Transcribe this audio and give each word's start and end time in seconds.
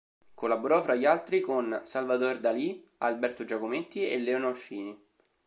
Collaborò 0.33 0.81
fra 0.81 0.95
gli 0.95 1.05
altri 1.05 1.41
con 1.41 1.81
Salvador 1.83 2.39
Dalí, 2.39 2.83
Alberto 2.97 3.45
Giacometti 3.45 4.09
e 4.09 4.17
Leonor 4.17 4.55
Fini. 4.55 4.99